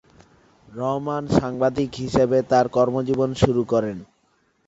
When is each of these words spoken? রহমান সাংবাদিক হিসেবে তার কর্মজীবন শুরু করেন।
রহমান 0.67 1.23
সাংবাদিক 1.37 1.89
হিসেবে 2.03 2.37
তার 2.51 2.65
কর্মজীবন 2.75 3.29
শুরু 3.41 3.61
করেন। 3.71 3.97